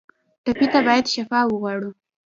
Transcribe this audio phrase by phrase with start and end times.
[0.43, 1.89] ټپي ته باید شفا وغواړو.